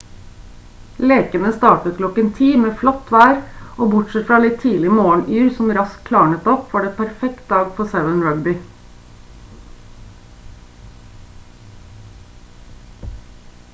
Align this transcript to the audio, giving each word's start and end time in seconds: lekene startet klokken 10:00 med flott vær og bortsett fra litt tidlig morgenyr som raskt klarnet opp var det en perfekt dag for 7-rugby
lekene 1.09 1.49
startet 1.55 1.97
klokken 1.97 2.29
10:00 2.37 2.61
med 2.61 2.71
flott 2.79 3.09
vær 3.15 3.35
og 3.83 3.91
bortsett 3.91 4.25
fra 4.29 4.39
litt 4.45 4.55
tidlig 4.63 4.93
morgenyr 4.99 5.51
som 5.57 5.69
raskt 5.79 6.01
klarnet 6.09 6.49
opp 6.55 6.73
var 6.75 6.85
det 6.85 6.89
en 6.91 6.95
perfekt 7.03 7.45
dag 7.53 7.69
for 7.81 7.93
7-rugby 8.07 8.55